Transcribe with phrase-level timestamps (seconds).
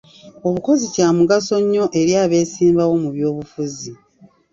[0.47, 3.91] Obukozi Kya mugaso nnyo eri abesimbawo mu by'obufuzi.